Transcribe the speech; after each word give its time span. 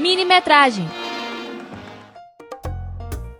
Minimetragem. 0.00 0.88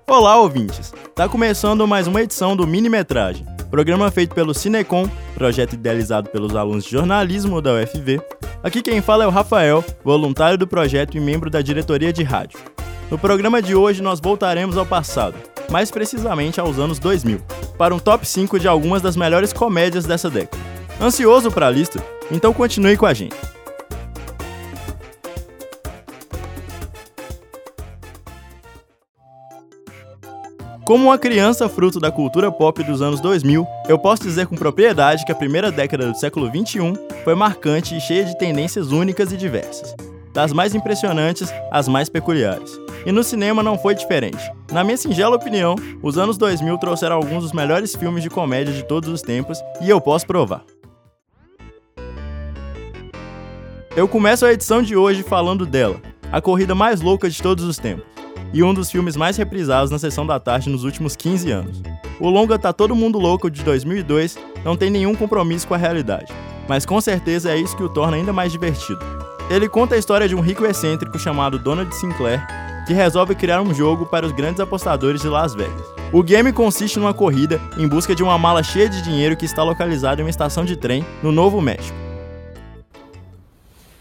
Olá, 0.08 0.36
ouvintes! 0.38 0.92
Tá 1.14 1.28
começando 1.28 1.86
mais 1.86 2.08
uma 2.08 2.20
edição 2.20 2.56
do 2.56 2.66
Minimetragem, 2.66 3.46
programa 3.70 4.10
feito 4.10 4.34
pelo 4.34 4.52
Cinecom, 4.52 5.08
projeto 5.34 5.74
idealizado 5.74 6.30
pelos 6.30 6.56
alunos 6.56 6.82
de 6.82 6.90
jornalismo 6.90 7.62
da 7.62 7.74
UFV. 7.74 8.20
Aqui 8.60 8.82
quem 8.82 9.00
fala 9.00 9.22
é 9.22 9.26
o 9.28 9.30
Rafael, 9.30 9.84
voluntário 10.02 10.58
do 10.58 10.66
projeto 10.66 11.16
e 11.16 11.20
membro 11.20 11.48
da 11.48 11.62
diretoria 11.62 12.12
de 12.12 12.24
rádio. 12.24 12.58
No 13.08 13.16
programa 13.16 13.62
de 13.62 13.76
hoje 13.76 14.02
nós 14.02 14.18
voltaremos 14.18 14.76
ao 14.76 14.84
passado, 14.84 15.36
mais 15.70 15.92
precisamente 15.92 16.58
aos 16.58 16.76
anos 16.76 16.98
2000, 16.98 17.40
para 17.78 17.94
um 17.94 18.00
top 18.00 18.26
5 18.26 18.58
de 18.58 18.66
algumas 18.66 19.00
das 19.00 19.14
melhores 19.14 19.52
comédias 19.52 20.06
dessa 20.06 20.28
década. 20.28 20.73
Ansioso 21.00 21.50
para 21.50 21.66
a 21.66 21.70
lista? 21.70 22.02
Então 22.30 22.52
continue 22.52 22.96
com 22.96 23.06
a 23.06 23.12
gente. 23.12 23.36
Como 30.84 31.06
uma 31.06 31.18
criança 31.18 31.68
fruto 31.68 31.98
da 31.98 32.12
cultura 32.12 32.52
pop 32.52 32.82
dos 32.84 33.00
anos 33.00 33.18
2000, 33.20 33.66
eu 33.88 33.98
posso 33.98 34.22
dizer 34.22 34.46
com 34.46 34.54
propriedade 34.54 35.24
que 35.24 35.32
a 35.32 35.34
primeira 35.34 35.72
década 35.72 36.10
do 36.12 36.16
século 36.16 36.50
21 36.50 36.94
foi 37.24 37.34
marcante 37.34 37.96
e 37.96 38.00
cheia 38.00 38.24
de 38.24 38.36
tendências 38.36 38.92
únicas 38.92 39.32
e 39.32 39.36
diversas, 39.36 39.94
das 40.34 40.52
mais 40.52 40.74
impressionantes 40.74 41.52
às 41.70 41.88
mais 41.88 42.10
peculiares. 42.10 42.78
E 43.06 43.10
no 43.10 43.24
cinema 43.24 43.62
não 43.62 43.78
foi 43.78 43.94
diferente. 43.94 44.52
Na 44.70 44.84
minha 44.84 44.96
singela 44.96 45.36
opinião, 45.36 45.74
os 46.02 46.18
anos 46.18 46.36
2000 46.36 46.76
trouxeram 46.78 47.16
alguns 47.16 47.44
dos 47.44 47.52
melhores 47.52 47.96
filmes 47.96 48.22
de 48.22 48.28
comédia 48.28 48.72
de 48.72 48.82
todos 48.84 49.08
os 49.08 49.22
tempos 49.22 49.58
e 49.80 49.88
eu 49.88 50.00
posso 50.00 50.26
provar. 50.26 50.64
Eu 53.96 54.08
começo 54.08 54.44
a 54.44 54.52
edição 54.52 54.82
de 54.82 54.96
hoje 54.96 55.22
falando 55.22 55.64
dela, 55.64 56.00
a 56.32 56.40
corrida 56.40 56.74
mais 56.74 57.00
louca 57.00 57.30
de 57.30 57.40
todos 57.40 57.62
os 57.62 57.78
tempos 57.78 58.04
e 58.52 58.60
um 58.60 58.74
dos 58.74 58.90
filmes 58.90 59.14
mais 59.14 59.36
reprisados 59.36 59.88
na 59.88 60.00
sessão 60.00 60.26
da 60.26 60.40
tarde 60.40 60.68
nos 60.68 60.82
últimos 60.82 61.14
15 61.14 61.48
anos. 61.52 61.80
O 62.18 62.28
longa 62.28 62.58
Tá 62.58 62.72
Todo 62.72 62.96
Mundo 62.96 63.20
Louco 63.20 63.48
de 63.48 63.62
2002 63.62 64.36
não 64.64 64.76
tem 64.76 64.90
nenhum 64.90 65.14
compromisso 65.14 65.68
com 65.68 65.74
a 65.74 65.76
realidade, 65.76 66.32
mas 66.68 66.84
com 66.84 67.00
certeza 67.00 67.52
é 67.52 67.56
isso 67.56 67.76
que 67.76 67.84
o 67.84 67.88
torna 67.88 68.16
ainda 68.16 68.32
mais 68.32 68.50
divertido. 68.50 68.98
Ele 69.48 69.68
conta 69.68 69.94
a 69.94 69.98
história 69.98 70.26
de 70.26 70.34
um 70.34 70.40
rico 70.40 70.66
excêntrico 70.66 71.16
chamado 71.16 71.56
Donald 71.56 71.94
Sinclair 71.94 72.44
que 72.88 72.92
resolve 72.92 73.36
criar 73.36 73.62
um 73.62 73.72
jogo 73.72 74.06
para 74.06 74.26
os 74.26 74.32
grandes 74.32 74.58
apostadores 74.58 75.22
de 75.22 75.28
Las 75.28 75.54
Vegas. 75.54 75.86
O 76.12 76.20
game 76.20 76.52
consiste 76.52 76.98
numa 76.98 77.14
corrida 77.14 77.60
em 77.78 77.86
busca 77.86 78.12
de 78.12 78.24
uma 78.24 78.36
mala 78.36 78.62
cheia 78.62 78.88
de 78.88 79.02
dinheiro 79.02 79.36
que 79.36 79.44
está 79.44 79.62
localizada 79.62 80.20
em 80.20 80.24
uma 80.24 80.30
estação 80.30 80.64
de 80.64 80.76
trem 80.76 81.06
no 81.22 81.30
Novo 81.30 81.60
México. 81.60 82.03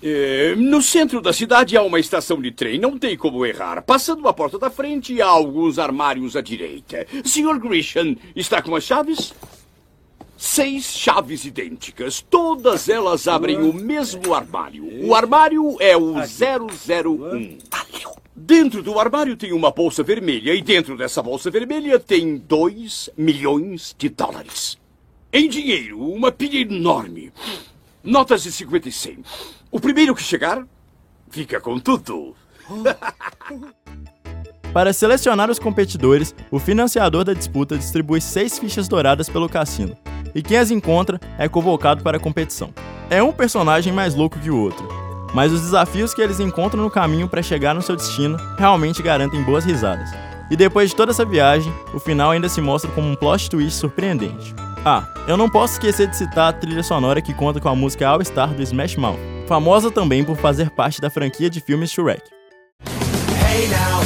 É, 0.05 0.53
no 0.57 0.81
centro 0.81 1.21
da 1.21 1.31
cidade 1.31 1.77
há 1.77 1.81
uma 1.81 1.97
estação 1.97 2.41
de 2.41 2.51
trem, 2.51 2.77
não 2.77 2.99
tem 2.99 3.15
como 3.15 3.45
errar. 3.45 3.81
Passando 3.83 4.27
a 4.27 4.33
porta 4.33 4.59
da 4.59 4.69
frente, 4.69 5.21
há 5.21 5.27
alguns 5.27 5.79
armários 5.79 6.35
à 6.35 6.41
direita. 6.41 7.07
Sr. 7.23 7.57
Grisham 7.57 8.17
está 8.35 8.61
com 8.61 8.75
as 8.75 8.83
chaves? 8.83 9.33
Seis 10.35 10.87
chaves 10.87 11.45
idênticas. 11.45 12.19
Todas 12.19 12.89
elas 12.89 13.29
abrem 13.29 13.61
o 13.61 13.71
mesmo 13.71 14.33
armário. 14.33 15.07
O 15.07 15.15
armário 15.15 15.77
é 15.79 15.95
o 15.95 16.15
001. 16.15 17.59
Dentro 18.35 18.83
do 18.83 18.99
armário 18.99 19.37
tem 19.37 19.53
uma 19.53 19.71
bolsa 19.71 20.03
vermelha 20.03 20.53
e 20.53 20.61
dentro 20.61 20.97
dessa 20.97 21.23
bolsa 21.23 21.49
vermelha 21.49 21.97
tem 21.97 22.35
dois 22.35 23.09
milhões 23.15 23.95
de 23.97 24.09
dólares. 24.09 24.77
Em 25.31 25.47
dinheiro, 25.47 25.97
uma 26.11 26.29
pilha 26.29 26.59
enorme. 26.59 27.31
Notas 28.03 28.43
de 28.43 28.51
50 28.51 28.89
e 28.89 28.91
100. 28.91 29.23
O 29.71 29.79
primeiro 29.79 30.13
que 30.13 30.21
chegar, 30.21 30.65
fica 31.29 31.61
com 31.61 31.79
tudo. 31.79 32.35
Para 34.73 34.91
selecionar 34.91 35.49
os 35.49 35.57
competidores, 35.57 36.35
o 36.51 36.59
financiador 36.59 37.23
da 37.23 37.33
disputa 37.33 37.77
distribui 37.77 38.19
seis 38.19 38.59
fichas 38.59 38.89
douradas 38.89 39.29
pelo 39.29 39.47
cassino, 39.47 39.95
e 40.35 40.41
quem 40.41 40.57
as 40.57 40.69
encontra 40.69 41.17
é 41.37 41.47
convocado 41.47 42.03
para 42.03 42.17
a 42.17 42.19
competição. 42.19 42.73
É 43.09 43.23
um 43.23 43.31
personagem 43.31 43.93
mais 43.93 44.15
louco 44.15 44.39
que 44.39 44.49
o 44.49 44.59
outro, 44.59 44.85
mas 45.33 45.53
os 45.53 45.61
desafios 45.61 46.13
que 46.13 46.21
eles 46.21 46.39
encontram 46.39 46.81
no 46.81 46.89
caminho 46.89 47.29
para 47.29 47.43
chegar 47.43 47.73
no 47.73 47.83
seu 47.83 47.95
destino 47.95 48.35
realmente 48.57 49.03
garantem 49.03 49.43
boas 49.43 49.63
risadas. 49.63 50.09
E 50.49 50.57
depois 50.57 50.89
de 50.89 50.95
toda 50.95 51.11
essa 51.11 51.23
viagem, 51.23 51.71
o 51.93 51.99
final 51.99 52.31
ainda 52.31 52.49
se 52.49 52.59
mostra 52.59 52.91
como 52.91 53.07
um 53.07 53.15
plot 53.15 53.49
twist 53.49 53.79
surpreendente. 53.79 54.53
Ah, 54.85 55.07
eu 55.29 55.37
não 55.37 55.49
posso 55.49 55.75
esquecer 55.75 56.07
de 56.07 56.17
citar 56.17 56.49
a 56.49 56.53
trilha 56.53 56.83
sonora 56.83 57.21
que 57.21 57.33
conta 57.33 57.57
com 57.57 57.69
a 57.69 57.75
música 57.75 58.05
All 58.05 58.23
Star 58.23 58.49
do 58.53 58.61
Smash 58.61 58.97
Mouth, 58.97 59.19
famosa 59.47 59.89
também 59.89 60.25
por 60.25 60.35
fazer 60.35 60.69
parte 60.71 60.99
da 60.99 61.09
franquia 61.09 61.49
de 61.49 61.61
filmes 61.61 61.89
Shrek. 61.89 62.21
Hey 62.85 63.69
now, 63.69 64.03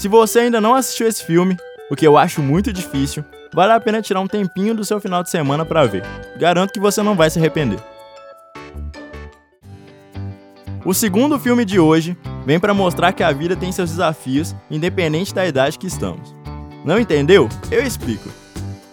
Se 0.00 0.08
você 0.08 0.38
ainda 0.38 0.62
não 0.62 0.74
assistiu 0.74 1.06
esse 1.06 1.22
filme, 1.22 1.58
o 1.90 1.94
que 1.94 2.06
eu 2.06 2.16
acho 2.16 2.40
muito 2.40 2.72
difícil, 2.72 3.22
vale 3.52 3.74
a 3.74 3.78
pena 3.78 4.00
tirar 4.00 4.22
um 4.22 4.26
tempinho 4.26 4.74
do 4.74 4.82
seu 4.82 4.98
final 4.98 5.22
de 5.22 5.28
semana 5.28 5.62
para 5.62 5.84
ver. 5.84 6.02
Garanto 6.38 6.72
que 6.72 6.80
você 6.80 7.02
não 7.02 7.14
vai 7.14 7.28
se 7.28 7.38
arrepender. 7.38 7.78
O 10.86 10.94
segundo 10.94 11.38
filme 11.38 11.66
de 11.66 11.78
hoje 11.78 12.16
vem 12.46 12.58
para 12.58 12.72
mostrar 12.72 13.12
que 13.12 13.22
a 13.22 13.30
vida 13.30 13.54
tem 13.54 13.70
seus 13.72 13.90
desafios, 13.90 14.56
independente 14.70 15.34
da 15.34 15.46
idade 15.46 15.78
que 15.78 15.86
estamos. 15.86 16.34
Não 16.82 16.98
entendeu? 16.98 17.46
Eu 17.70 17.86
explico. 17.86 18.30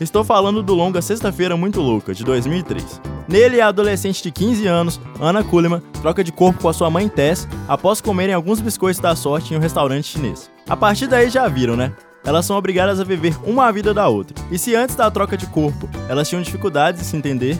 Estou 0.01 0.25
falando 0.25 0.61
do 0.61 0.73
longa 0.73 1.01
Sexta-feira 1.01 1.55
Muito 1.55 1.79
Louca, 1.79 2.13
de 2.13 2.25
2003. 2.25 3.16
Nele, 3.27 3.59
a 3.59 3.67
adolescente 3.67 4.23
de 4.23 4.31
15 4.31 4.67
anos, 4.67 5.01
Anna 5.19 5.43
Kuhlman, 5.43 5.81
troca 6.01 6.23
de 6.23 6.31
corpo 6.31 6.61
com 6.61 6.69
a 6.69 6.73
sua 6.73 6.89
mãe 6.89 7.09
Tess 7.09 7.47
após 7.67 7.99
comerem 7.99 8.33
alguns 8.33 8.61
biscoitos 8.61 9.01
da 9.01 9.15
sorte 9.15 9.53
em 9.53 9.57
um 9.57 9.59
restaurante 9.59 10.05
chinês. 10.05 10.49
A 10.67 10.77
partir 10.77 11.07
daí 11.07 11.29
já 11.29 11.47
viram, 11.47 11.75
né? 11.75 11.93
Elas 12.23 12.45
são 12.45 12.57
obrigadas 12.57 12.99
a 12.99 13.03
viver 13.03 13.37
uma 13.43 13.71
vida 13.71 13.93
da 13.93 14.07
outra. 14.07 14.35
E 14.49 14.57
se 14.57 14.75
antes 14.75 14.95
da 14.95 15.11
troca 15.11 15.35
de 15.35 15.45
corpo 15.47 15.89
elas 16.07 16.29
tinham 16.29 16.41
dificuldades 16.41 17.01
de 17.01 17.07
se 17.07 17.17
entender, 17.17 17.57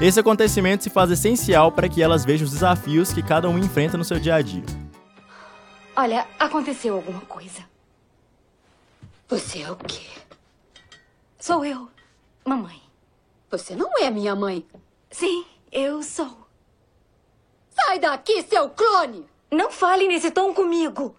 esse 0.00 0.20
acontecimento 0.20 0.84
se 0.84 0.90
faz 0.90 1.10
essencial 1.10 1.72
para 1.72 1.88
que 1.88 2.02
elas 2.02 2.24
vejam 2.24 2.44
os 2.44 2.52
desafios 2.52 3.12
que 3.12 3.22
cada 3.22 3.48
um 3.48 3.58
enfrenta 3.58 3.96
no 3.96 4.04
seu 4.04 4.20
dia 4.20 4.34
a 4.34 4.42
dia. 4.42 4.64
Olha, 5.96 6.26
aconteceu 6.38 6.94
alguma 6.94 7.22
coisa. 7.22 7.62
Você 9.28 9.62
é 9.62 9.70
o 9.70 9.76
quê? 9.76 10.04
Sou 11.40 11.64
eu, 11.64 11.88
mamãe. 12.44 12.82
Você 13.50 13.74
não 13.74 13.90
é 13.98 14.10
minha 14.10 14.36
mãe. 14.36 14.62
Sim, 15.18 15.46
eu 15.72 16.02
sou. 16.02 16.46
Sai 17.70 17.98
daqui, 17.98 18.42
seu 18.42 18.68
clone! 18.68 19.26
Não 19.50 19.70
fale 19.70 20.06
nesse 20.06 20.30
tom 20.30 20.52
comigo. 20.52 21.16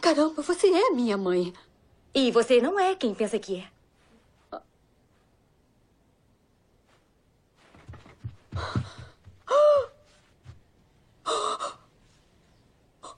Caramba, 0.00 0.40
você 0.40 0.68
é 0.68 0.90
minha 0.92 1.18
mãe. 1.18 1.52
E 2.14 2.30
você 2.30 2.58
não 2.58 2.80
é 2.80 2.94
quem 2.94 3.14
pensa 3.14 3.38
que 3.38 3.60
é. 3.60 3.70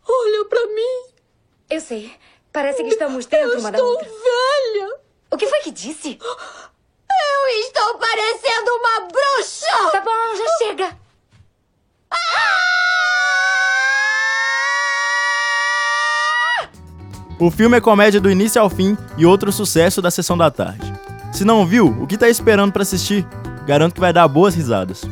Olha 0.08 0.44
pra 0.48 0.66
mim. 0.66 1.06
Eu 1.70 1.80
sei. 1.80 2.12
Parece 2.52 2.82
que 2.82 2.90
estamos 2.90 3.26
dentro 3.26 3.52
Eu 3.52 3.60
uma 3.60 3.70
da 3.70 3.82
outra. 3.82 4.06
estou 4.06 4.20
velha. 4.22 4.98
O 5.30 5.36
que 5.36 5.46
foi 5.46 5.60
que 5.60 5.70
disse? 5.70 6.18
Eu 7.44 7.48
estou 7.60 7.98
parecendo 7.98 8.70
uma 8.70 9.06
bruxa. 9.06 9.90
Tá 9.92 10.00
bom, 10.00 10.34
já 10.34 10.66
chega. 10.66 10.96
O 17.38 17.50
filme 17.50 17.76
é 17.76 17.80
comédia 17.82 18.18
do 18.18 18.30
início 18.30 18.62
ao 18.62 18.70
fim 18.70 18.96
e 19.18 19.26
outro 19.26 19.52
sucesso 19.52 20.00
da 20.00 20.10
sessão 20.10 20.38
da 20.38 20.50
tarde. 20.50 20.90
Se 21.34 21.44
não 21.44 21.66
viu, 21.66 21.88
o 22.00 22.06
que 22.06 22.16
tá 22.16 22.30
esperando 22.30 22.72
para 22.72 22.80
assistir? 22.80 23.26
Garanto 23.66 23.92
que 23.92 24.00
vai 24.00 24.12
dar 24.12 24.26
boas 24.26 24.54
risadas. 24.54 25.02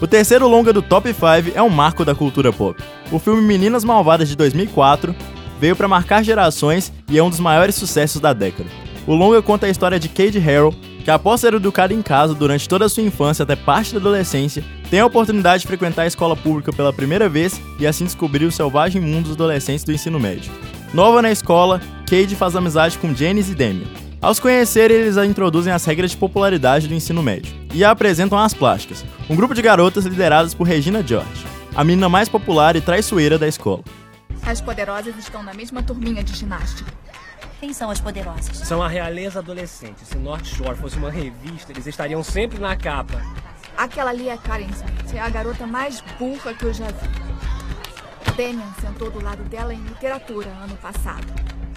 O 0.00 0.06
terceiro 0.06 0.48
longa 0.48 0.72
do 0.72 0.80
Top 0.80 1.06
5 1.06 1.52
é 1.54 1.62
um 1.62 1.68
marco 1.68 2.06
da 2.06 2.14
cultura 2.14 2.50
pop. 2.50 2.82
O 3.12 3.18
filme 3.18 3.42
Meninas 3.42 3.84
Malvadas 3.84 4.30
de 4.30 4.36
2004 4.36 5.14
veio 5.60 5.76
para 5.76 5.88
marcar 5.88 6.22
gerações 6.22 6.90
e 7.10 7.18
é 7.18 7.22
um 7.22 7.28
dos 7.28 7.40
maiores 7.40 7.74
sucessos 7.74 8.18
da 8.18 8.32
década. 8.32 8.83
O 9.06 9.14
longa 9.14 9.42
conta 9.42 9.66
a 9.66 9.70
história 9.70 10.00
de 10.00 10.08
Cade 10.08 10.38
Harrell, 10.38 10.74
que 11.04 11.10
após 11.10 11.42
ser 11.42 11.52
educado 11.52 11.92
em 11.92 12.00
casa 12.00 12.34
durante 12.34 12.66
toda 12.66 12.86
a 12.86 12.88
sua 12.88 13.02
infância 13.02 13.42
até 13.42 13.54
parte 13.54 13.92
da 13.92 14.00
adolescência, 14.00 14.64
tem 14.88 15.00
a 15.00 15.06
oportunidade 15.06 15.60
de 15.60 15.66
frequentar 15.66 16.02
a 16.02 16.06
escola 16.06 16.34
pública 16.34 16.72
pela 16.72 16.90
primeira 16.90 17.28
vez 17.28 17.60
e 17.78 17.86
assim 17.86 18.04
descobrir 18.04 18.46
o 18.46 18.52
selvagem 18.52 19.02
mundo 19.02 19.24
dos 19.24 19.32
adolescentes 19.32 19.84
do 19.84 19.92
ensino 19.92 20.18
médio. 20.18 20.50
Nova 20.94 21.20
na 21.20 21.30
escola, 21.30 21.82
Cade 22.08 22.34
faz 22.34 22.56
amizade 22.56 22.96
com 22.96 23.14
Janice 23.14 23.52
e 23.52 23.54
Damian. 23.54 23.86
Ao 24.22 24.34
se 24.34 24.40
conhecerem, 24.40 24.96
eles 24.96 25.18
a 25.18 25.26
introduzem 25.26 25.70
as 25.70 25.84
regras 25.84 26.12
de 26.12 26.16
popularidade 26.16 26.88
do 26.88 26.94
ensino 26.94 27.22
médio 27.22 27.52
e 27.74 27.84
a 27.84 27.90
apresentam 27.90 28.38
às 28.38 28.54
plásticas, 28.54 29.04
um 29.28 29.36
grupo 29.36 29.54
de 29.54 29.60
garotas 29.60 30.06
lideradas 30.06 30.54
por 30.54 30.66
Regina 30.66 31.06
George, 31.06 31.44
a 31.76 31.84
menina 31.84 32.08
mais 32.08 32.26
popular 32.26 32.74
e 32.74 32.80
traiçoeira 32.80 33.38
da 33.38 33.46
escola. 33.46 33.84
As 34.46 34.62
poderosas 34.62 35.14
estão 35.18 35.42
na 35.42 35.52
mesma 35.52 35.82
turminha 35.82 36.24
de 36.24 36.34
ginástica. 36.34 37.03
Quem 37.64 37.72
são 37.72 37.88
as 37.88 37.98
poderosas? 37.98 38.58
São 38.58 38.82
a 38.82 38.88
realeza 38.88 39.38
adolescente. 39.38 40.04
Se 40.04 40.18
North 40.18 40.44
Shore 40.44 40.76
fosse 40.76 40.98
uma 40.98 41.10
revista, 41.10 41.72
eles 41.72 41.86
estariam 41.86 42.22
sempre 42.22 42.58
na 42.58 42.76
capa. 42.76 43.18
Aquela 43.74 44.10
ali 44.10 44.28
é 44.28 44.36
Karen 44.36 44.68
Smith, 44.68 45.14
é 45.14 45.18
a 45.18 45.30
garota 45.30 45.66
mais 45.66 46.02
burra 46.18 46.52
que 46.52 46.62
eu 46.62 46.74
já 46.74 46.88
vi. 46.88 48.36
Damian 48.36 48.70
sentou 48.82 49.10
do 49.10 49.24
lado 49.24 49.42
dela 49.44 49.72
em 49.72 49.82
literatura 49.82 50.50
ano 50.50 50.76
passado. 50.76 51.24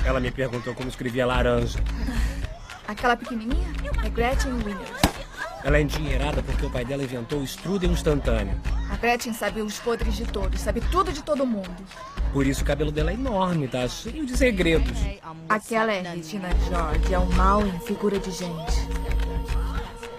Ela 0.04 0.20
me 0.20 0.30
perguntou 0.30 0.76
como 0.76 0.90
escrevia 0.90 1.26
laranja. 1.26 1.80
Aquela 2.86 3.16
pequenininha 3.16 3.70
é 4.04 4.10
Gretchen 4.10 4.52
Winners. 4.56 5.07
Ela 5.64 5.78
é 5.78 5.82
endinheirada 5.82 6.42
porque 6.44 6.66
o 6.66 6.70
pai 6.70 6.86
dela 6.86 7.04
inventou 7.04 7.40
o 7.40 7.44
strudel 7.44 7.92
instantâneo. 7.92 8.60
A 8.90 8.96
Gretchen 8.96 9.34
sabe 9.34 9.62
os 9.62 9.80
podres 9.80 10.16
de 10.16 10.26
todos, 10.26 10.62
sabe 10.62 10.82
tudo 10.82 11.12
de 11.12 11.22
todo 11.22 11.46
mundo. 11.46 11.76
Por 12.32 12.46
isso 12.46 12.62
o 12.62 12.66
cabelo 12.66 12.92
dela 12.92 13.12
é 13.12 13.14
enorme, 13.14 13.68
tá 13.68 13.88
cheio 13.88 14.26
de 14.26 14.38
segredos. 14.38 14.98
Aquela 15.50 15.92
é 15.92 16.02
Regina 16.02 16.50
George, 16.68 17.14
é 17.14 17.20
um 17.20 17.30
mal 17.34 17.66
em 17.66 17.80
figura 17.80 18.20
de 18.20 18.32
gente. 18.32 18.88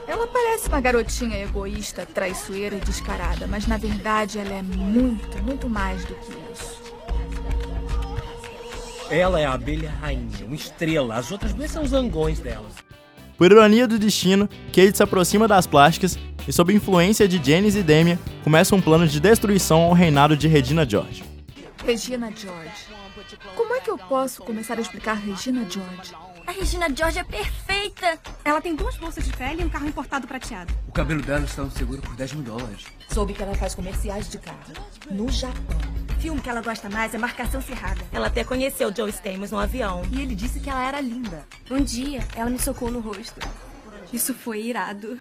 Ela 0.06 0.26
parece 0.26 0.68
uma 0.68 0.80
garotinha 0.80 1.38
egoísta, 1.38 2.06
traiçoeira 2.06 2.76
e 2.76 2.80
descarada, 2.80 3.46
mas 3.46 3.66
na 3.66 3.76
verdade 3.76 4.38
ela 4.38 4.54
é 4.54 4.62
muito, 4.62 5.42
muito 5.42 5.68
mais 5.68 6.04
do 6.04 6.14
que 6.14 6.32
isso. 6.52 6.88
Ela 9.10 9.40
é 9.40 9.46
a 9.46 9.52
abelha 9.52 9.90
rainha, 9.90 10.44
uma 10.44 10.54
estrela. 10.54 11.16
As 11.16 11.30
outras 11.30 11.54
duas 11.54 11.70
são 11.70 11.82
os 11.82 11.90
zangões 11.90 12.40
delas. 12.40 12.74
Por 13.38 13.52
ironia 13.52 13.86
do 13.86 14.00
destino, 14.00 14.48
Kate 14.74 14.96
se 14.96 15.02
aproxima 15.02 15.46
das 15.46 15.64
plásticas 15.64 16.18
e, 16.46 16.52
sob 16.52 16.74
influência 16.74 17.28
de 17.28 17.36
Janice 17.38 17.78
e 17.78 17.82
Damian, 17.84 18.18
começa 18.42 18.74
um 18.74 18.80
plano 18.80 19.06
de 19.06 19.20
destruição 19.20 19.82
ao 19.82 19.92
reinado 19.92 20.36
de 20.36 20.48
Regina 20.48 20.84
George. 20.84 21.22
Regina 21.86 22.32
George. 22.34 22.88
Como 23.54 23.74
é 23.74 23.80
que 23.80 23.90
eu 23.90 23.96
posso 23.96 24.42
começar 24.42 24.76
a 24.76 24.80
explicar 24.80 25.14
Regina 25.14 25.64
George? 25.70 26.12
A 26.48 26.50
Regina 26.50 26.88
George 26.92 27.20
é 27.20 27.24
perfeita. 27.24 28.18
Ela 28.44 28.60
tem 28.60 28.74
duas 28.74 28.96
bolsas 28.96 29.24
de 29.24 29.32
pele 29.36 29.62
e 29.62 29.64
um 29.64 29.68
carro 29.68 29.86
importado 29.86 30.26
prateado. 30.26 30.74
O 30.88 30.92
cabelo 30.92 31.22
dela 31.22 31.44
está 31.44 31.62
no 31.62 31.70
seguro 31.70 32.02
por 32.02 32.16
10 32.16 32.32
mil 32.32 32.42
dólares. 32.42 32.86
Soube 33.08 33.34
que 33.34 33.42
ela 33.42 33.54
faz 33.54 33.72
comerciais 33.72 34.28
de 34.28 34.38
carro. 34.38 34.58
No 35.12 35.30
Japão. 35.30 35.97
O 36.18 36.20
filme 36.20 36.40
que 36.40 36.50
ela 36.50 36.60
gosta 36.60 36.90
mais 36.90 37.14
é 37.14 37.18
Marcação 37.18 37.62
Cerrada. 37.62 38.00
Ela 38.12 38.26
até 38.26 38.42
conheceu 38.42 38.92
Joe 38.94 39.08
Stamos 39.08 39.52
no 39.52 39.58
avião. 39.58 40.02
E 40.10 40.20
ele 40.20 40.34
disse 40.34 40.58
que 40.58 40.68
ela 40.68 40.84
era 40.84 41.00
linda. 41.00 41.44
Um 41.70 41.80
dia, 41.80 42.26
ela 42.34 42.50
me 42.50 42.58
socou 42.58 42.90
no 42.90 42.98
rosto. 42.98 43.38
Isso 44.12 44.34
foi 44.34 44.62
irado. 44.62 45.16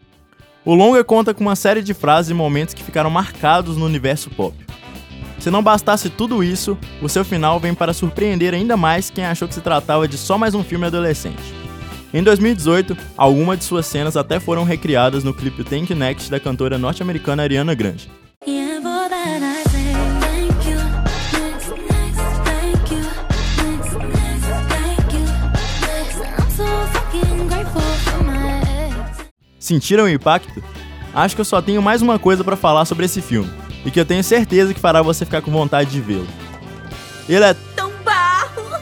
O 0.66 0.74
longa 0.74 1.04
conta 1.04 1.36
com 1.36 1.42
uma 1.42 1.56
série 1.56 1.84
de 1.84 1.94
frases 1.94 2.32
e 2.32 2.34
momentos 2.34 2.74
que 2.74 2.84
ficaram 2.84 3.12
marcados 3.12 3.78
no 3.78 3.86
universo 3.86 4.32
pop. 4.32 4.58
Se 5.40 5.52
não 5.52 5.62
bastasse 5.62 6.10
tudo 6.10 6.44
isso, 6.44 6.76
o 7.00 7.08
seu 7.08 7.24
final 7.24 7.60
vem 7.60 7.76
para 7.76 7.94
surpreender 7.94 8.56
ainda 8.56 8.76
mais 8.76 9.12
quem 9.12 9.24
achou 9.24 9.48
que 9.48 9.54
se 9.54 9.62
tratava 9.62 10.08
de 10.08 10.18
só 10.18 10.36
mais 10.36 10.56
um 10.56 10.64
filme 10.64 10.88
adolescente. 10.88 11.54
Em 12.12 12.24
2018, 12.24 12.98
algumas 13.16 13.60
de 13.60 13.66
suas 13.66 13.86
cenas 13.86 14.18
até 14.18 14.40
foram 14.40 14.64
recriadas 14.64 15.24
no 15.24 15.32
clipe 15.32 15.64
Thank 15.64 15.94
You 15.94 16.00
Next 16.00 16.32
da 16.32 16.40
cantora 16.40 16.80
norte-americana 16.80 17.44
Ariana 17.44 17.76
Grande. 17.76 18.10
Sentiram 29.68 30.06
o 30.06 30.10
impacto? 30.10 30.64
Acho 31.14 31.36
que 31.36 31.42
eu 31.42 31.46
só 31.46 31.62
tenho 31.62 31.82
mais 31.82 32.02
uma 32.02 32.18
coisa 32.18 32.42
para 32.42 32.56
falar 32.56 32.86
sobre 32.86 33.04
esse 33.04 33.22
filme, 33.22 33.52
e 33.86 33.92
que 33.92 34.00
eu 34.00 34.06
tenho 34.06 34.24
certeza 34.24 34.74
que 34.74 34.80
fará 34.80 35.02
você 35.02 35.26
ficar 35.26 35.42
com 35.42 35.52
vontade 35.52 35.92
de 35.92 36.00
vê-lo. 36.00 36.26
Ele 37.28 37.44
é 37.44 37.54
tão 37.76 37.92
barro! 38.02 38.82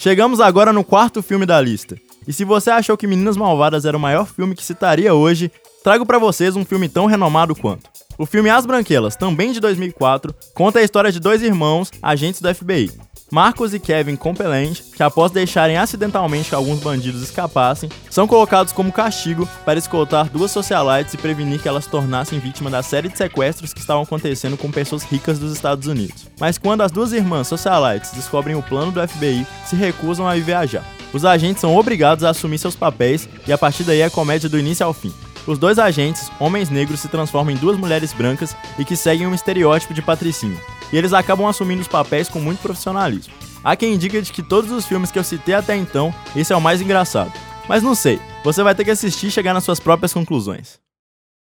Chegamos 0.00 0.40
agora 0.40 0.72
no 0.72 0.82
quarto 0.82 1.22
filme 1.22 1.46
da 1.46 1.60
lista. 1.60 1.96
E 2.26 2.32
se 2.32 2.44
você 2.44 2.72
achou 2.72 2.96
que 2.96 3.06
Meninas 3.06 3.36
Malvadas 3.36 3.84
era 3.84 3.96
o 3.96 4.00
maior 4.00 4.26
filme 4.26 4.56
que 4.56 4.64
citaria 4.64 5.14
hoje, 5.14 5.48
trago 5.84 6.04
para 6.04 6.18
vocês 6.18 6.56
um 6.56 6.64
filme 6.64 6.88
tão 6.88 7.06
renomado 7.06 7.54
quanto. 7.54 7.88
O 8.18 8.26
filme 8.26 8.50
As 8.50 8.66
Branquelas, 8.66 9.14
também 9.14 9.52
de 9.52 9.60
2004, 9.60 10.34
conta 10.54 10.80
a 10.80 10.82
história 10.82 11.12
de 11.12 11.20
dois 11.20 11.40
irmãos, 11.40 11.88
agentes 12.02 12.40
do 12.40 12.52
FBI, 12.52 12.90
Marcos 13.32 13.72
e 13.72 13.80
Kevin 13.80 14.14
Compelente, 14.14 14.84
que 14.94 15.02
após 15.02 15.32
deixarem 15.32 15.78
acidentalmente 15.78 16.50
que 16.50 16.54
alguns 16.54 16.80
bandidos 16.80 17.22
escapassem, 17.22 17.88
são 18.10 18.26
colocados 18.26 18.74
como 18.74 18.92
castigo 18.92 19.48
para 19.64 19.78
escoltar 19.78 20.28
duas 20.28 20.50
socialites 20.50 21.14
e 21.14 21.16
prevenir 21.16 21.58
que 21.58 21.66
elas 21.66 21.86
tornassem 21.86 22.38
vítima 22.38 22.68
da 22.68 22.82
série 22.82 23.08
de 23.08 23.16
sequestros 23.16 23.72
que 23.72 23.80
estavam 23.80 24.02
acontecendo 24.02 24.58
com 24.58 24.70
pessoas 24.70 25.02
ricas 25.02 25.38
dos 25.38 25.50
Estados 25.50 25.86
Unidos. 25.86 26.26
Mas 26.38 26.58
quando 26.58 26.82
as 26.82 26.92
duas 26.92 27.14
irmãs 27.14 27.48
socialites 27.48 28.10
descobrem 28.12 28.54
o 28.54 28.62
plano 28.62 28.92
do 28.92 29.08
FBI, 29.08 29.46
se 29.64 29.76
recusam 29.76 30.28
a 30.28 30.34
viajar. 30.34 30.84
Os 31.10 31.24
agentes 31.24 31.62
são 31.62 31.74
obrigados 31.74 32.24
a 32.24 32.30
assumir 32.30 32.58
seus 32.58 32.76
papéis 32.76 33.26
e 33.46 33.52
a 33.52 33.56
partir 33.56 33.84
daí 33.84 34.02
é 34.02 34.10
comédia 34.10 34.46
do 34.46 34.58
início 34.58 34.84
ao 34.84 34.92
fim. 34.92 35.12
Os 35.46 35.58
dois 35.58 35.78
agentes, 35.78 36.30
homens 36.38 36.68
negros, 36.68 37.00
se 37.00 37.08
transformam 37.08 37.54
em 37.54 37.56
duas 37.56 37.78
mulheres 37.78 38.12
brancas 38.12 38.54
e 38.78 38.84
que 38.84 38.94
seguem 38.94 39.26
um 39.26 39.34
estereótipo 39.34 39.94
de 39.94 40.02
patricinha 40.02 40.60
e 40.92 40.96
eles 40.96 41.12
acabam 41.12 41.46
assumindo 41.46 41.80
os 41.80 41.88
papéis 41.88 42.28
com 42.28 42.38
muito 42.38 42.60
profissionalismo. 42.60 43.32
Há 43.64 43.76
quem 43.76 43.96
diga 43.96 44.20
de 44.20 44.32
que 44.32 44.42
todos 44.42 44.70
os 44.70 44.84
filmes 44.84 45.10
que 45.10 45.18
eu 45.18 45.24
citei 45.24 45.54
até 45.54 45.76
então, 45.76 46.12
esse 46.34 46.52
é 46.52 46.56
o 46.56 46.60
mais 46.60 46.80
engraçado. 46.80 47.32
Mas 47.68 47.82
não 47.82 47.94
sei, 47.94 48.20
você 48.44 48.62
vai 48.62 48.74
ter 48.74 48.84
que 48.84 48.90
assistir 48.90 49.28
e 49.28 49.30
chegar 49.30 49.54
nas 49.54 49.64
suas 49.64 49.80
próprias 49.80 50.12
conclusões. 50.12 50.78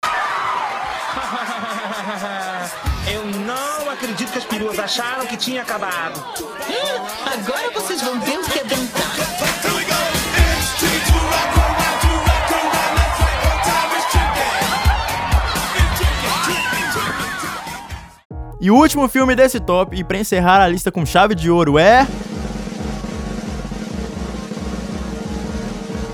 Eu 3.13 3.25
não 3.45 3.91
acredito 3.91 4.33
que 4.33 4.39
as 4.39 4.45
peruas 4.45 4.79
acharam 4.79 5.27
que 5.27 5.37
tinha 5.37 5.63
acabado. 5.63 6.25
Agora 7.27 7.71
vocês 7.73 8.01
vão 8.01 8.19
ver 8.21 8.39
o 8.39 8.45
que 8.45 8.61
é 8.61 8.65
brincar. 8.65 9.74
E 18.65 18.71
o 18.71 18.77
último 18.77 19.07
filme 19.09 19.37
desse 19.37 19.61
top, 19.61 19.95
e 19.95 20.03
para 20.03 20.17
encerrar 20.17 20.63
a 20.63 20.67
lista 20.67 20.91
com 20.91 21.05
chave 21.05 21.35
de 21.35 21.51
ouro, 21.51 21.79
é. 21.79 22.09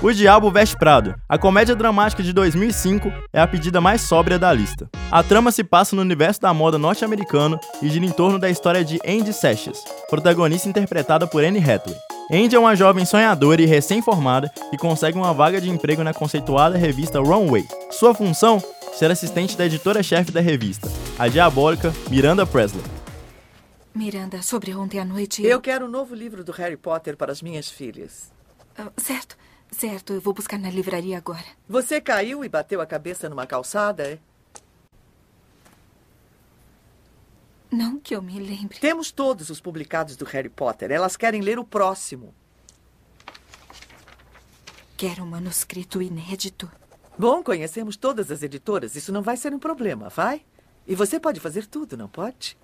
O 0.01 0.11
Diabo 0.11 0.51
Veste 0.51 0.75
Prado. 0.75 1.15
A 1.29 1.37
comédia 1.37 1.77
dramática 1.77 2.21
de 2.21 2.33
2005 2.33 3.09
é 3.31 3.39
a 3.39 3.47
pedida 3.47 3.79
mais 3.79 4.01
sóbria 4.01 4.37
da 4.37 4.51
lista. 4.51 4.89
A 5.09 5.23
trama 5.23 5.49
se 5.49 5.63
passa 5.63 5.95
no 5.95 6.01
universo 6.01 6.41
da 6.41 6.53
moda 6.53 6.77
norte-americano 6.77 7.57
e 7.81 7.87
gira 7.87 8.05
em 8.05 8.11
torno 8.11 8.37
da 8.37 8.49
história 8.49 8.83
de 8.83 8.99
Andy 9.07 9.31
Seixas, 9.31 9.81
protagonista 10.09 10.67
interpretada 10.67 11.25
por 11.25 11.45
Anne 11.45 11.59
Hathaway. 11.59 11.97
Andy 12.29 12.53
é 12.53 12.59
uma 12.59 12.75
jovem 12.75 13.05
sonhadora 13.05 13.61
e 13.61 13.65
recém-formada 13.65 14.51
que 14.69 14.77
consegue 14.77 15.17
uma 15.17 15.33
vaga 15.33 15.61
de 15.61 15.69
emprego 15.69 16.03
na 16.03 16.13
conceituada 16.13 16.77
revista 16.77 17.21
Runway. 17.21 17.65
Sua 17.91 18.13
função? 18.13 18.61
Ser 18.93 19.09
assistente 19.09 19.57
da 19.57 19.65
editora-chefe 19.65 20.31
da 20.31 20.41
revista, 20.41 20.87
a 21.17 21.27
diabólica 21.27 21.93
Miranda 22.09 22.45
Presley. 22.45 22.83
Miranda, 23.93 24.41
sobre 24.41 24.73
ontem 24.75 24.99
à 24.99 25.05
noite. 25.05 25.43
Eu 25.43 25.59
quero 25.59 25.85
um 25.85 25.89
novo 25.89 26.13
livro 26.13 26.43
do 26.43 26.51
Harry 26.51 26.77
Potter 26.77 27.17
para 27.17 27.31
as 27.31 27.41
minhas 27.41 27.69
filhas. 27.69 28.31
Uh, 28.77 28.91
certo, 28.97 29.37
certo. 29.71 30.13
Eu 30.13 30.21
vou 30.21 30.33
buscar 30.33 30.57
na 30.59 30.69
livraria 30.69 31.17
agora. 31.17 31.43
Você 31.67 31.99
caiu 31.99 32.45
e 32.45 32.49
bateu 32.49 32.79
a 32.79 32.85
cabeça 32.85 33.27
numa 33.27 33.47
calçada, 33.47 34.03
é? 34.03 34.19
Não 37.71 37.99
que 37.99 38.15
eu 38.15 38.21
me 38.21 38.39
lembre. 38.39 38.79
Temos 38.79 39.11
todos 39.11 39.49
os 39.49 39.59
publicados 39.61 40.15
do 40.15 40.25
Harry 40.25 40.49
Potter. 40.49 40.91
Elas 40.91 41.17
querem 41.17 41.41
ler 41.41 41.57
o 41.57 41.63
próximo. 41.63 42.33
Quero 44.97 45.23
um 45.23 45.27
manuscrito 45.27 46.01
inédito. 46.01 46.69
Bom, 47.21 47.43
conhecemos 47.43 47.95
todas 47.95 48.31
as 48.31 48.41
editoras. 48.41 48.95
Isso 48.95 49.11
não 49.11 49.21
vai 49.21 49.37
ser 49.37 49.53
um 49.53 49.59
problema, 49.59 50.09
vai? 50.09 50.41
E 50.87 50.95
você 50.95 51.19
pode 51.19 51.39
fazer 51.39 51.67
tudo, 51.67 51.95
não 51.95 52.07
pode? 52.07 52.57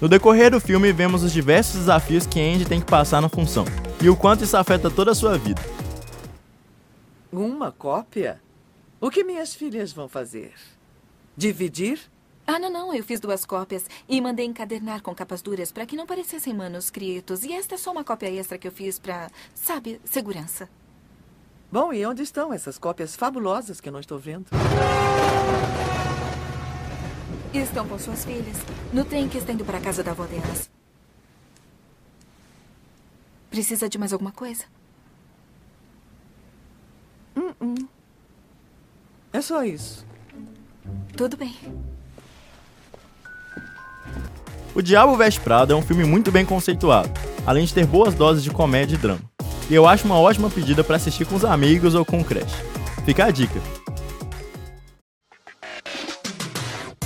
No 0.00 0.08
decorrer 0.08 0.50
do 0.50 0.58
filme, 0.58 0.92
vemos 0.92 1.22
os 1.22 1.32
diversos 1.32 1.76
desafios 1.76 2.26
que 2.26 2.40
Andy 2.40 2.64
tem 2.64 2.80
que 2.80 2.90
passar 2.90 3.22
na 3.22 3.28
função 3.28 3.64
e 4.02 4.10
o 4.10 4.16
quanto 4.16 4.42
isso 4.42 4.56
afeta 4.56 4.90
toda 4.90 5.12
a 5.12 5.14
sua 5.14 5.38
vida. 5.38 5.62
Uma 7.30 7.70
cópia? 7.70 8.42
O 9.00 9.12
que 9.12 9.22
minhas 9.22 9.54
filhas 9.54 9.92
vão 9.92 10.08
fazer? 10.08 10.52
Dividir? 11.36 12.00
Ah, 12.48 12.58
não, 12.58 12.68
não. 12.68 12.92
Eu 12.92 13.04
fiz 13.04 13.20
duas 13.20 13.44
cópias 13.44 13.88
e 14.08 14.20
mandei 14.20 14.44
encadernar 14.44 15.02
com 15.02 15.14
capas 15.14 15.40
duras 15.40 15.70
para 15.70 15.86
que 15.86 15.94
não 15.94 16.04
parecessem 16.04 16.52
manuscritos. 16.52 17.44
E 17.44 17.52
esta 17.52 17.76
é 17.76 17.78
só 17.78 17.92
uma 17.92 18.02
cópia 18.02 18.28
extra 18.28 18.58
que 18.58 18.66
eu 18.66 18.72
fiz 18.72 18.98
para, 18.98 19.30
sabe, 19.54 20.00
segurança. 20.04 20.68
Bom, 21.70 21.92
e 21.92 22.06
onde 22.06 22.22
estão 22.22 22.52
essas 22.52 22.78
cópias 22.78 23.16
fabulosas 23.16 23.80
que 23.80 23.88
eu 23.88 23.92
não 23.92 24.00
estou 24.00 24.18
vendo? 24.18 24.46
Estão 27.52 27.86
com 27.88 27.98
suas 27.98 28.24
filhas. 28.24 28.56
No 28.92 29.04
trem 29.04 29.28
que 29.28 29.38
está 29.38 29.52
indo 29.52 29.64
para 29.64 29.78
a 29.78 29.80
casa 29.80 30.02
da 30.02 30.12
avó 30.12 30.24
delas. 30.24 30.70
Precisa 33.50 33.88
de 33.88 33.98
mais 33.98 34.12
alguma 34.12 34.32
coisa? 34.32 34.64
Hum, 37.36 37.52
hum. 37.60 37.74
É 39.32 39.40
só 39.40 39.64
isso. 39.64 40.06
Tudo 41.16 41.36
bem. 41.36 41.54
O 44.74 44.82
Diabo 44.82 45.16
Veste 45.16 45.40
Prada 45.40 45.72
é 45.72 45.76
um 45.76 45.82
filme 45.82 46.04
muito 46.04 46.30
bem 46.30 46.44
conceituado, 46.44 47.10
além 47.46 47.64
de 47.64 47.72
ter 47.72 47.86
boas 47.86 48.14
doses 48.14 48.44
de 48.44 48.50
comédia 48.50 48.94
e 48.94 48.98
drama. 48.98 49.35
E 49.68 49.74
eu 49.74 49.86
acho 49.86 50.04
uma 50.04 50.18
ótima 50.18 50.48
pedida 50.48 50.84
para 50.84 50.96
assistir 50.96 51.24
com 51.24 51.34
os 51.34 51.44
amigos 51.44 51.94
ou 51.94 52.04
com 52.04 52.20
o 52.20 52.24
crush. 52.24 52.54
Fica 53.04 53.24
a 53.24 53.30
dica. 53.30 53.60